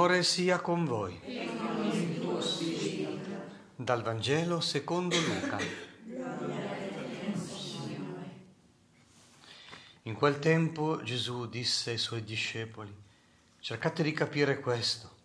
Signore 0.00 0.22
sia 0.22 0.60
con 0.60 0.86
voi. 0.86 1.20
Dal 3.76 4.02
Vangelo 4.02 4.60
secondo 4.60 5.14
Luca. 5.20 5.58
In 10.04 10.14
quel 10.14 10.38
tempo 10.38 11.02
Gesù 11.02 11.50
disse 11.50 11.90
ai 11.90 11.98
suoi 11.98 12.24
discepoli, 12.24 12.90
cercate 13.60 14.02
di 14.02 14.12
capire 14.12 14.58
questo. 14.60 15.16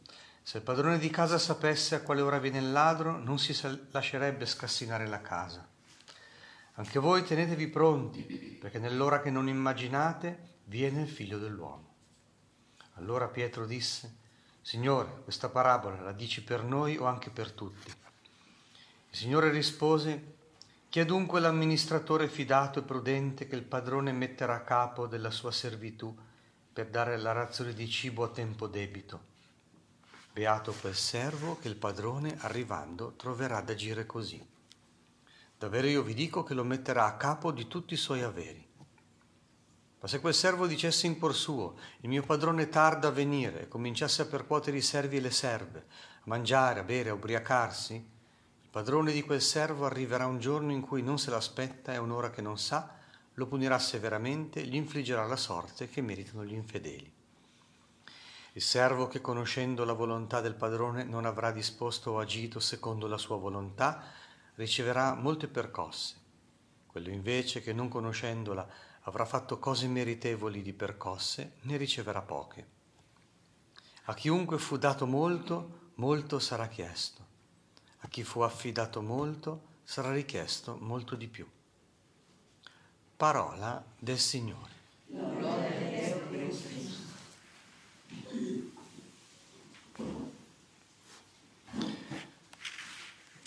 Se 0.44 0.58
il 0.58 0.64
padrone 0.64 1.00
di 1.00 1.10
casa 1.10 1.38
sapesse 1.38 1.96
a 1.96 2.02
quale 2.02 2.20
ora 2.20 2.40
viene 2.40 2.58
il 2.58 2.74
ladro, 2.74 3.18
non 3.18 3.40
si 3.40 3.58
lascerebbe 3.92 4.46
scassinare 4.46 5.08
la 5.08 5.22
casa. 5.22 5.66
Anche 6.74 7.00
voi 7.00 7.24
tenetevi 7.24 7.70
pronti, 7.70 8.58
perché 8.60 8.80
nell'ora 8.80 9.22
che 9.22 9.30
non 9.30 9.48
immaginate 9.48 10.58
viene 10.66 11.04
il 11.04 11.10
figlio 11.10 11.38
dell'uomo. 11.38 11.94
Allora 12.96 13.30
Pietro 13.30 13.66
disse, 13.66 14.24
Signore, 14.66 15.22
questa 15.24 15.48
parabola 15.48 16.02
la 16.02 16.12
dici 16.12 16.44
per 16.44 16.64
noi 16.64 16.98
o 16.98 17.06
anche 17.06 17.30
per 17.30 17.52
tutti? 17.52 17.88
Il 17.88 19.16
Signore 19.16 19.52
rispose, 19.52 20.38
chi 20.90 21.00
è 21.00 21.06
dunque 21.06 21.40
l'amministratore 21.40 22.28
fidato 22.28 22.80
e 22.80 22.82
prudente 22.82 23.46
che 23.46 23.54
il 23.54 23.62
padrone 23.62 24.12
metterà 24.12 24.56
a 24.56 24.64
capo 24.64 25.06
della 25.06 25.30
sua 25.30 25.52
servitù 25.52 26.18
per 26.74 26.88
dare 26.88 27.16
la 27.18 27.32
razione 27.32 27.76
di 27.76 27.88
cibo 27.88 28.24
a 28.24 28.30
tempo 28.30 28.66
debito? 28.66 29.22
Beato 30.34 30.74
quel 30.74 30.96
servo 30.96 31.60
che 31.60 31.68
il 31.68 31.76
padrone, 31.76 32.36
arrivando, 32.40 33.14
troverà 33.18 33.58
ad 33.58 33.70
agire 33.70 34.08
così. 34.08 34.44
Davvero 35.60 35.86
io 35.86 36.02
vi 36.02 36.16
dico 36.16 36.42
che 36.42 36.56
lo 36.56 36.64
metterà 36.64 37.06
a 37.06 37.18
capo 37.18 37.52
di 37.52 37.68
tutti 37.68 37.94
i 37.94 37.98
suoi 37.98 38.24
averi. 38.24 38.68
Ma 40.00 40.08
se 40.08 40.20
quel 40.20 40.34
servo 40.34 40.68
dicesse 40.68 41.08
in 41.08 41.18
cuor 41.18 41.34
suo, 41.34 41.76
il 42.02 42.10
mio 42.10 42.24
padrone 42.24 42.70
tarda 42.70 43.08
a 43.08 43.12
venire, 43.12 43.62
e 43.62 43.68
cominciasse 43.68 44.22
a 44.22 44.26
percuotere 44.26 44.78
i 44.78 44.82
servi 44.82 45.18
e 45.18 45.22
le 45.22 45.32
serve, 45.32 45.86
a 46.20 46.24
mangiare, 46.26 46.80
a 46.80 46.84
bere, 46.84 47.10
a 47.10 47.14
ubriacarsi, 47.14 47.94
il 47.96 48.70
padrone 48.70 49.12
di 49.12 49.24
quel 49.24 49.42
servo 49.42 49.86
arriverà 49.86 50.28
un 50.28 50.40
giorno 50.40 50.72
in 50.72 50.82
cui 50.82 51.02
non 51.02 51.18
se 51.18 51.32
l'aspetta 51.32 51.94
e 51.94 51.98
un'ora 51.98 52.30
che 52.30 52.42
non 52.42 52.58
sa, 52.58 52.96
lo 53.36 53.48
punirà 53.48 53.80
severamente 53.80 54.66
gli 54.66 54.76
infliggerà 54.76 55.26
la 55.26 55.36
sorte 55.36 55.90
che 55.90 56.02
meritano 56.02 56.46
gli 56.46 56.54
infedeli. 56.54 57.14
Il 58.54 58.62
servo 58.62 59.08
che 59.08 59.20
conoscendo 59.20 59.84
la 59.84 59.92
volontà 59.92 60.40
del 60.40 60.56
padrone 60.56 61.04
non 61.04 61.26
avrà 61.26 61.52
disposto 61.52 62.12
o 62.12 62.20
agito 62.20 62.62
secondo 62.62 63.08
la 63.08 63.18
sua 63.18 63.36
volontà, 63.36 64.02
riceverà 64.56 65.14
molte 65.14 65.48
percosse. 65.48 66.16
Quello 66.88 67.10
invece 67.10 67.62
che 67.62 67.74
non 67.74 67.90
conoscendola 67.90 68.66
avrà 69.08 69.26
fatto 69.26 69.60
cose 69.60 69.88
meritevoli 69.88 70.62
di 70.62 70.74
percosse, 70.74 71.54
ne 71.62 71.78
riceverà 71.78 72.22
poche. 72.22 72.74
A 74.06 74.14
chiunque 74.14 74.58
fu 74.58 74.78
dato 74.78 75.06
molto, 75.06 75.92
molto 75.96 76.40
sarà 76.40 76.68
chiesto. 76.68 77.24
A 78.00 78.08
chi 78.08 78.24
fu 78.24 78.42
affidato 78.42 79.02
molto, 79.02 79.74
sarà 79.84 80.12
richiesto 80.12 80.78
molto 80.80 81.16
di 81.16 81.28
più. 81.28 81.48
Parola 83.18 83.84
del 83.98 84.20
Signore. 84.20 84.74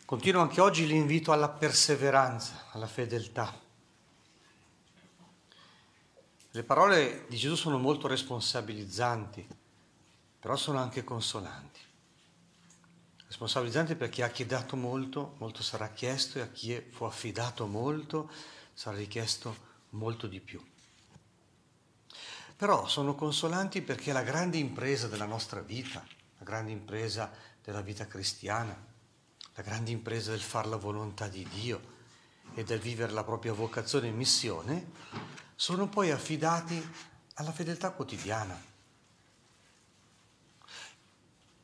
Continuo 0.04 0.40
anche 0.40 0.60
oggi 0.60 0.86
l'invito 0.86 1.32
alla 1.32 1.50
perseveranza, 1.50 2.68
alla 2.70 2.86
fedeltà. 2.86 3.66
Le 6.50 6.62
parole 6.62 7.26
di 7.28 7.36
Gesù 7.36 7.56
sono 7.56 7.76
molto 7.76 8.08
responsabilizzanti, 8.08 9.46
però 10.40 10.56
sono 10.56 10.78
anche 10.78 11.04
consolanti. 11.04 11.80
Responsabilizzanti 13.26 13.96
perché 13.96 14.22
a 14.22 14.30
chi 14.30 14.44
è 14.44 14.46
dato 14.46 14.74
molto, 14.74 15.34
molto 15.38 15.62
sarà 15.62 15.90
chiesto 15.90 16.38
e 16.38 16.40
a 16.40 16.48
chi 16.48 16.80
fu 16.90 17.04
affidato 17.04 17.66
molto 17.66 18.30
sarà 18.72 18.96
richiesto 18.96 19.54
molto 19.90 20.26
di 20.26 20.40
più. 20.40 20.64
Però 22.56 22.88
sono 22.88 23.14
consolanti 23.14 23.82
perché 23.82 24.12
la 24.12 24.22
grande 24.22 24.56
impresa 24.56 25.06
della 25.06 25.26
nostra 25.26 25.60
vita, 25.60 26.02
la 26.38 26.44
grande 26.44 26.72
impresa 26.72 27.30
della 27.62 27.82
vita 27.82 28.06
cristiana, 28.06 28.74
la 29.54 29.62
grande 29.62 29.90
impresa 29.90 30.30
del 30.30 30.40
fare 30.40 30.68
la 30.68 30.76
volontà 30.76 31.28
di 31.28 31.46
Dio 31.52 31.96
e 32.54 32.64
del 32.64 32.80
vivere 32.80 33.12
la 33.12 33.22
propria 33.22 33.52
vocazione 33.52 34.08
e 34.08 34.12
missione, 34.12 34.90
sono 35.60 35.88
poi 35.88 36.12
affidati 36.12 36.80
alla 37.34 37.50
fedeltà 37.50 37.90
quotidiana. 37.90 38.56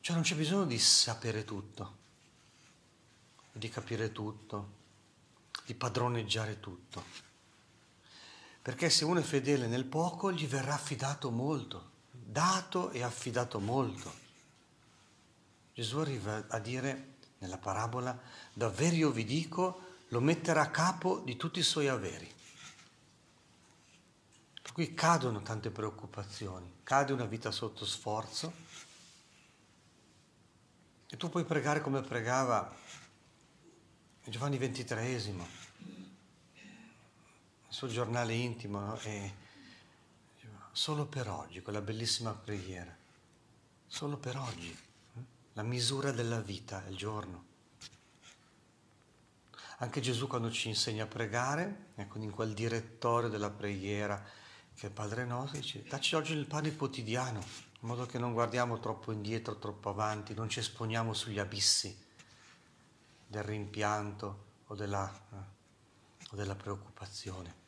Cioè 0.01 0.13
non 0.13 0.21
c'è 0.21 0.35
bisogno 0.35 0.65
di 0.65 0.77
sapere 0.77 1.45
tutto, 1.45 1.95
di 3.53 3.69
capire 3.69 4.11
tutto, 4.11 4.69
di 5.63 5.73
padroneggiare 5.75 6.59
tutto. 6.59 7.05
Perché 8.61 8.89
se 8.89 9.05
uno 9.05 9.21
è 9.21 9.23
fedele 9.23 9.65
nel 9.67 9.85
poco, 9.85 10.29
gli 10.29 10.45
verrà 10.45 10.73
affidato 10.73 11.31
molto, 11.31 11.91
dato 12.11 12.89
e 12.89 13.01
affidato 13.01 13.61
molto. 13.61 14.13
Gesù 15.73 15.99
arriva 15.99 16.43
a 16.49 16.59
dire 16.59 17.13
nella 17.37 17.57
parabola, 17.57 18.19
davvero 18.51 18.95
io 18.97 19.11
vi 19.11 19.23
dico, 19.23 19.83
lo 20.09 20.19
metterà 20.19 20.63
a 20.63 20.69
capo 20.69 21.19
di 21.19 21.37
tutti 21.37 21.59
i 21.59 21.63
suoi 21.63 21.87
averi. 21.87 22.34
Qui 24.75 24.93
cadono 24.93 25.41
tante 25.41 25.71
preoccupazioni, 25.71 26.79
cade 26.83 27.13
una 27.13 27.23
vita 27.23 27.49
sotto 27.49 27.85
sforzo 27.85 28.51
e 31.09 31.15
tu 31.15 31.29
puoi 31.29 31.45
pregare 31.45 31.79
come 31.79 32.01
pregava 32.01 32.75
Giovanni 34.25 34.57
XXIII, 34.57 35.47
il 35.77 36.13
suo 37.69 37.87
giornale 37.87 38.33
intimo, 38.33 38.81
no? 38.81 38.99
e 38.99 39.33
solo 40.73 41.05
per 41.05 41.29
oggi, 41.29 41.61
quella 41.61 41.79
bellissima 41.79 42.33
preghiera, 42.33 42.93
solo 43.87 44.17
per 44.17 44.35
oggi, 44.35 44.71
eh? 44.71 45.23
la 45.53 45.63
misura 45.63 46.11
della 46.11 46.41
vita 46.41 46.83
è 46.83 46.89
il 46.89 46.97
giorno. 46.97 47.45
Anche 49.77 50.01
Gesù 50.01 50.27
quando 50.27 50.51
ci 50.51 50.67
insegna 50.67 51.05
a 51.05 51.07
pregare, 51.07 51.91
ecco, 51.95 52.17
in 52.17 52.31
quel 52.31 52.53
direttorio 52.53 53.29
della 53.29 53.51
preghiera, 53.51 54.43
che 54.75 54.87
il 54.87 54.91
Padre 54.91 55.25
nostro 55.25 55.59
dice, 55.59 55.83
dacci 55.83 56.15
oggi 56.15 56.33
il 56.33 56.45
pane 56.45 56.75
quotidiano, 56.75 57.39
in 57.39 57.87
modo 57.87 58.05
che 58.05 58.19
non 58.19 58.33
guardiamo 58.33 58.79
troppo 58.79 59.11
indietro, 59.11 59.57
troppo 59.57 59.89
avanti, 59.89 60.33
non 60.33 60.49
ci 60.49 60.59
esponiamo 60.59 61.13
sugli 61.13 61.39
abissi 61.39 61.97
del 63.27 63.43
rimpianto 63.43 64.43
o 64.67 64.75
della, 64.75 65.11
eh, 65.31 65.35
o 66.31 66.35
della 66.35 66.55
preoccupazione. 66.55 67.63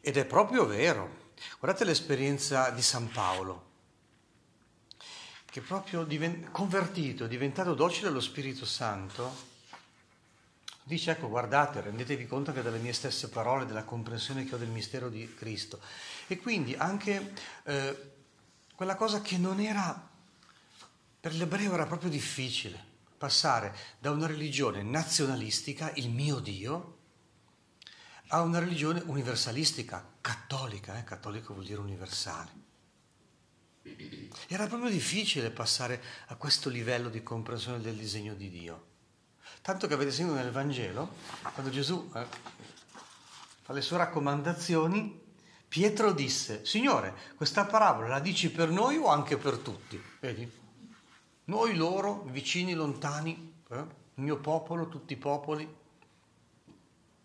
Ed 0.00 0.16
è 0.16 0.24
proprio 0.24 0.66
vero. 0.66 1.22
Guardate 1.58 1.84
l'esperienza 1.84 2.70
di 2.70 2.82
San 2.82 3.10
Paolo, 3.10 3.72
che 5.46 5.60
proprio 5.60 6.04
divent- 6.04 6.50
convertito, 6.50 7.26
diventato 7.26 7.74
docile 7.74 8.08
allo 8.08 8.20
Spirito 8.20 8.66
Santo, 8.66 9.52
Dice, 10.86 11.12
ecco, 11.12 11.30
guardate, 11.30 11.80
rendetevi 11.80 12.26
conto 12.26 12.52
che 12.52 12.60
delle 12.60 12.78
mie 12.78 12.92
stesse 12.92 13.30
parole, 13.30 13.64
della 13.64 13.84
comprensione 13.84 14.44
che 14.44 14.54
ho 14.54 14.58
del 14.58 14.68
mistero 14.68 15.08
di 15.08 15.32
Cristo. 15.34 15.80
E 16.26 16.38
quindi 16.38 16.74
anche 16.74 17.32
eh, 17.64 18.12
quella 18.74 18.94
cosa 18.94 19.22
che 19.22 19.38
non 19.38 19.60
era, 19.60 20.10
per 21.20 21.34
l'ebreo 21.34 21.72
era 21.72 21.86
proprio 21.86 22.10
difficile, 22.10 22.92
passare 23.16 23.74
da 23.98 24.10
una 24.10 24.26
religione 24.26 24.82
nazionalistica, 24.82 25.90
il 25.94 26.10
mio 26.10 26.38
Dio, 26.38 26.98
a 28.28 28.42
una 28.42 28.58
religione 28.58 29.02
universalistica, 29.06 30.06
cattolica, 30.20 30.98
eh? 30.98 31.04
cattolico 31.04 31.54
vuol 31.54 31.64
dire 31.64 31.80
universale. 31.80 32.50
Era 34.48 34.66
proprio 34.66 34.90
difficile 34.90 35.50
passare 35.50 36.02
a 36.26 36.36
questo 36.36 36.68
livello 36.68 37.08
di 37.08 37.22
comprensione 37.22 37.80
del 37.80 37.96
disegno 37.96 38.34
di 38.34 38.50
Dio. 38.50 38.92
Tanto 39.64 39.86
che 39.86 39.94
avete 39.94 40.10
sentito 40.10 40.36
nel 40.36 40.50
Vangelo, 40.50 41.14
quando 41.54 41.70
Gesù 41.70 42.10
eh, 42.14 42.26
fa 43.62 43.72
le 43.72 43.80
sue 43.80 43.96
raccomandazioni, 43.96 45.22
Pietro 45.66 46.12
disse, 46.12 46.66
Signore, 46.66 47.14
questa 47.34 47.64
parabola 47.64 48.08
la 48.08 48.20
dici 48.20 48.50
per 48.50 48.68
noi 48.68 48.98
o 48.98 49.06
anche 49.06 49.38
per 49.38 49.56
tutti? 49.56 49.98
Vedi? 50.20 50.52
Noi, 51.44 51.76
loro, 51.76 52.24
vicini, 52.24 52.74
lontani, 52.74 53.54
eh? 53.70 53.76
il 53.76 54.22
mio 54.22 54.36
popolo, 54.36 54.86
tutti 54.86 55.14
i 55.14 55.16
popoli. 55.16 55.66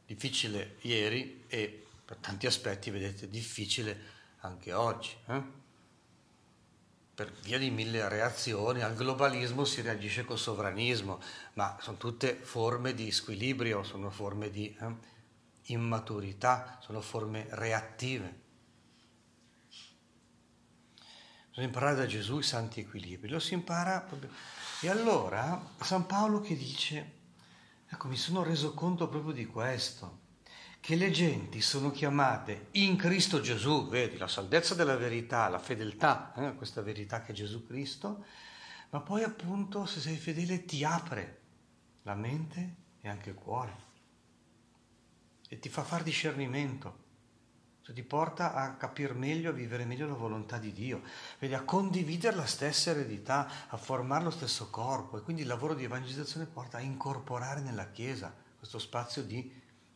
Difficile 0.06 0.78
ieri 0.84 1.44
e 1.46 1.88
per 2.06 2.16
tanti 2.22 2.48
aspetti, 2.48 2.90
vedete, 2.90 3.28
difficile 3.28 4.00
anche 4.40 4.72
oggi. 4.72 5.14
Eh? 5.26 5.42
Per 7.20 7.34
via 7.42 7.58
di 7.58 7.70
mille 7.70 8.08
reazioni, 8.08 8.82
al 8.82 8.96
globalismo 8.96 9.66
si 9.66 9.82
reagisce 9.82 10.24
col 10.24 10.38
sovranismo, 10.38 11.20
ma 11.56 11.78
sono 11.82 11.98
tutte 11.98 12.34
forme 12.34 12.94
di 12.94 13.12
squilibrio, 13.12 13.84
sono 13.84 14.10
forme 14.10 14.50
di 14.50 14.74
eh, 14.80 14.96
immaturità, 15.64 16.80
sono 16.82 17.02
forme 17.02 17.48
reattive. 17.50 18.40
Bisogna 21.50 21.68
imparare 21.68 21.96
da 21.98 22.06
Gesù 22.06 22.38
i 22.38 22.44
santi 22.44 22.80
equilibri. 22.80 23.28
Lo 23.28 23.40
si 23.40 23.54
impara 23.54 24.00
proprio. 24.00 24.30
E 24.80 24.88
allora 24.88 25.62
San 25.82 26.06
Paolo 26.06 26.40
che 26.40 26.56
dice, 26.56 27.12
ecco, 27.90 28.08
mi 28.08 28.16
sono 28.16 28.44
reso 28.44 28.74
conto 28.74 29.10
proprio 29.10 29.34
di 29.34 29.46
questo, 29.46 30.20
che 30.80 30.96
le 30.96 31.12
genti 31.12 31.62
sono 31.62 31.92
chiamate 31.92 32.68
in 32.72 32.96
Cristo 32.96 33.42
Gesù, 33.42 33.88
vedi, 33.90 34.18
la 34.18 34.28
salvezza 34.28 34.76
della 34.76 34.96
verità, 34.96 35.48
la 35.50 35.60
fedeltà, 35.60 36.34
eh, 36.36 36.56
questa 36.56 36.82
verità 36.82 37.22
che 37.22 37.32
è 37.32 37.36
Gesù 37.36 37.66
Cristo, 37.66 38.24
ma 38.92 39.02
poi 39.02 39.24
appunto 39.24 39.86
se 39.86 40.00
sei 40.00 40.18
fedele 40.18 40.66
ti 40.66 40.84
apre 40.84 41.40
la 42.04 42.16
mente 42.16 42.76
e 43.02 43.10
anche 43.10 43.30
il 43.30 43.36
cuore 43.36 43.88
e 45.48 45.60
ti 45.60 45.68
fa 45.68 45.84
fare 45.84 46.04
discernimento, 46.04 47.08
cioè 47.82 47.96
ti 47.96 48.04
porta 48.04 48.54
a 48.54 48.76
capire 48.76 49.14
meglio, 49.14 49.50
a 49.50 49.54
vivere 49.54 49.84
meglio 49.84 50.08
la 50.08 50.14
volontà 50.14 50.60
di 50.60 50.72
Dio, 50.72 51.02
vedi, 51.40 51.56
a 51.56 51.64
condividere 51.64 52.36
la 52.36 52.46
stessa 52.46 52.92
eredità, 52.92 53.68
a 53.68 53.78
formare 53.78 54.26
lo 54.26 54.30
stesso 54.30 54.70
corpo. 54.70 55.18
E 55.18 55.22
quindi 55.22 55.42
il 55.42 55.48
lavoro 55.48 55.74
di 55.74 55.86
evangelizzazione 55.86 56.46
porta 56.46 56.78
a 56.78 56.82
incorporare 56.82 57.62
nella 57.62 57.90
Chiesa 57.90 58.32
questo 58.60 58.78
spazio 58.78 59.24
di 59.24 59.52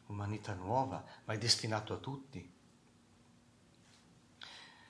umanità 0.08 0.54
nuova, 0.54 1.04
ma 1.26 1.34
è 1.34 1.38
destinato 1.38 1.94
a 1.94 1.98
tutti. 1.98 2.52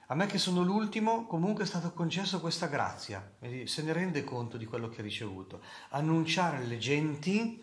A 0.07 0.15
me 0.15 0.25
che 0.25 0.37
sono 0.37 0.63
l'ultimo, 0.63 1.25
comunque 1.25 1.63
è 1.63 1.67
stata 1.67 1.89
concessa 1.89 2.39
questa 2.39 2.67
grazia, 2.67 3.35
se 3.65 3.81
ne 3.81 3.93
rende 3.93 4.23
conto 4.23 4.57
di 4.57 4.65
quello 4.65 4.89
che 4.89 4.99
ha 4.99 5.03
ricevuto. 5.03 5.61
Annunciare 5.89 6.57
alle 6.57 6.77
genti, 6.77 7.61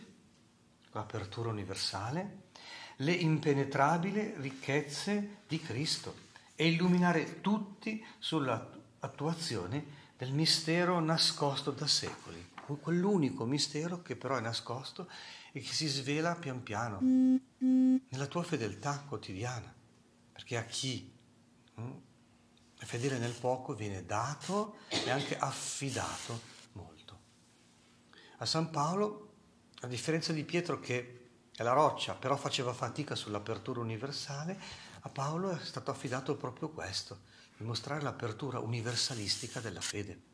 l'apertura 0.93 1.51
universale, 1.51 2.49
le 2.97 3.13
impenetrabili 3.13 4.35
ricchezze 4.39 5.43
di 5.47 5.61
Cristo 5.61 6.29
e 6.55 6.69
illuminare 6.69 7.41
tutti 7.41 8.05
sull'attuazione 8.19 9.99
del 10.17 10.33
mistero 10.33 10.99
nascosto 11.01 11.71
da 11.71 11.87
secoli, 11.87 12.50
quell'unico 12.77 13.45
mistero 13.45 14.03
che 14.03 14.17
però 14.17 14.37
è 14.37 14.41
nascosto 14.41 15.09
e 15.53 15.61
che 15.61 15.73
si 15.73 15.87
svela 15.87 16.35
pian 16.35 16.63
piano 16.63 16.99
nella 17.01 18.27
tua 18.27 18.43
fedeltà 18.43 19.05
quotidiana, 19.07 19.73
perché 20.33 20.57
a 20.57 20.65
chi 20.65 21.13
hm, 21.75 22.01
è 22.79 22.85
fedele 22.85 23.19
nel 23.19 23.33
poco 23.33 23.75
viene 23.75 24.05
dato 24.05 24.77
e 24.89 25.11
anche 25.11 25.37
affidato 25.37 26.41
molto. 26.73 27.19
A 28.39 28.47
San 28.47 28.71
Paolo, 28.71 29.33
a 29.81 29.87
differenza 29.87 30.33
di 30.33 30.45
Pietro 30.45 30.81
che 30.81 31.29
è 31.55 31.63
la 31.63 31.73
roccia, 31.73 32.15
però 32.15 32.37
faceva 32.37 32.73
fatica 32.73 33.15
sull'apertura 33.15 33.81
universale, 33.81 34.59
a 35.01 35.09
Paolo 35.09 35.51
è 35.51 35.59
stato 35.63 35.91
affidato 35.91 36.37
proprio 36.37 36.71
questo, 36.71 37.21
dimostrare 37.57 38.01
l'apertura 38.01 38.61
universalistica 38.61 39.61
della 39.61 39.81
fede. 39.83 40.30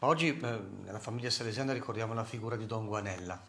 Ma 0.00 0.08
oggi 0.08 0.28
eh, 0.28 0.60
nella 0.82 0.98
famiglia 0.98 1.30
salesiana 1.30 1.72
ricordiamo 1.72 2.14
la 2.14 2.24
figura 2.24 2.56
di 2.56 2.66
Don 2.66 2.86
Guanella, 2.86 3.40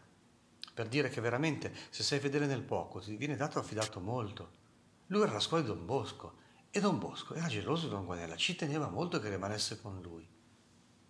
per 0.73 0.87
dire 0.87 1.09
che 1.09 1.21
veramente 1.21 1.73
se 1.89 2.03
sei 2.03 2.19
fedele 2.19 2.45
nel 2.45 2.61
poco 2.61 2.99
ti 2.99 3.15
viene 3.15 3.35
dato 3.35 3.59
affidato 3.59 3.99
molto. 3.99 4.59
Lui 5.07 5.23
era 5.23 5.33
la 5.33 5.39
scuola 5.39 5.63
di 5.63 5.69
Don 5.69 5.85
Bosco 5.85 6.39
e 6.69 6.79
Don 6.79 6.99
Bosco 6.99 7.33
era 7.33 7.47
geloso 7.47 7.85
di 7.85 7.91
Don 7.91 8.05
Guanella, 8.05 8.35
ci 8.35 8.55
teneva 8.55 8.87
molto 8.87 9.19
che 9.19 9.29
rimanesse 9.29 9.81
con 9.81 9.99
lui. 10.01 10.25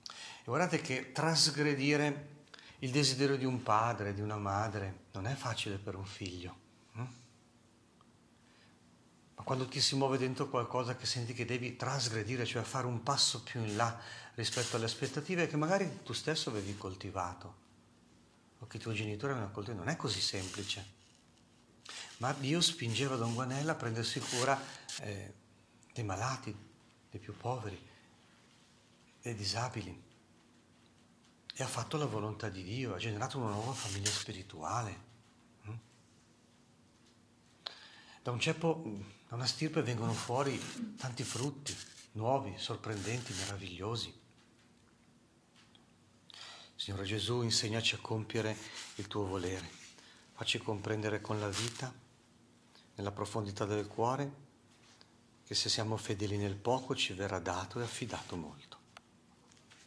E 0.03 0.43
guardate 0.45 0.81
che 0.81 1.11
trasgredire 1.11 2.39
il 2.79 2.89
desiderio 2.89 3.37
di 3.37 3.45
un 3.45 3.61
padre, 3.61 4.13
di 4.13 4.21
una 4.21 4.37
madre, 4.37 5.05
non 5.11 5.27
è 5.27 5.35
facile 5.35 5.77
per 5.77 5.95
un 5.95 6.05
figlio. 6.05 6.57
Hm? 6.93 7.05
Ma 9.41 9.47
quando 9.47 9.67
ti 9.67 9.81
si 9.81 9.95
muove 9.95 10.19
dentro 10.19 10.47
qualcosa 10.47 10.95
che 10.95 11.07
senti 11.07 11.33
che 11.33 11.45
devi 11.45 11.75
trasgredire, 11.75 12.45
cioè 12.45 12.61
fare 12.61 12.85
un 12.85 13.01
passo 13.01 13.41
più 13.41 13.59
in 13.59 13.75
là 13.75 13.99
rispetto 14.35 14.75
alle 14.75 14.85
aspettative 14.85 15.47
che 15.47 15.57
magari 15.57 16.01
tu 16.03 16.13
stesso 16.13 16.51
avevi 16.51 16.77
coltivato 16.77 17.55
o 18.59 18.67
che 18.67 18.77
i 18.77 18.79
tuoi 18.79 18.93
genitori 18.93 19.31
avevano 19.31 19.51
coltivato, 19.51 19.83
non 19.83 19.91
è 19.91 19.97
così 19.97 20.21
semplice. 20.21 20.85
Ma 22.17 22.31
Dio 22.33 22.61
spingeva 22.61 23.15
Don 23.15 23.33
Guanella 23.33 23.71
a 23.71 23.75
prendersi 23.75 24.19
cura 24.19 24.61
eh, 24.99 25.33
dei 25.91 26.03
malati, 26.03 26.55
dei 27.09 27.19
più 27.19 27.35
poveri, 27.35 27.83
dei 29.23 29.33
disabili. 29.33 30.03
E 31.55 31.63
ha 31.63 31.67
fatto 31.67 31.97
la 31.97 32.05
volontà 32.05 32.47
di 32.47 32.63
Dio, 32.63 32.93
ha 32.93 32.99
generato 32.99 33.39
una 33.39 33.49
nuova 33.49 33.73
famiglia 33.73 34.11
spirituale. 34.11 35.09
Da 38.23 38.29
un 38.29 38.39
ceppo, 38.39 38.83
da 39.27 39.35
una 39.35 39.47
stirpe 39.47 39.81
vengono 39.81 40.13
fuori 40.13 40.59
tanti 40.95 41.23
frutti 41.23 41.75
nuovi, 42.11 42.53
sorprendenti, 42.57 43.33
meravigliosi. 43.33 44.13
Signore 46.75 47.05
Gesù, 47.05 47.41
insegnaci 47.41 47.95
a 47.95 47.99
compiere 47.99 48.55
il 48.95 49.07
tuo 49.07 49.25
volere. 49.25 49.67
Facci 50.33 50.59
comprendere 50.59 51.19
con 51.19 51.39
la 51.39 51.49
vita, 51.49 51.91
nella 52.95 53.11
profondità 53.11 53.65
del 53.65 53.87
cuore, 53.87 54.31
che 55.43 55.55
se 55.55 55.69
siamo 55.69 55.97
fedeli 55.97 56.37
nel 56.37 56.55
poco 56.55 56.95
ci 56.95 57.13
verrà 57.13 57.39
dato 57.39 57.79
e 57.79 57.83
affidato 57.83 58.35
molto. 58.35 58.80